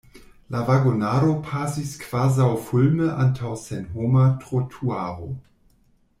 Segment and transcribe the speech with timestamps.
[0.53, 5.31] La vagonaro pasis kvazaŭfulme antaŭ senhoma trotuaro.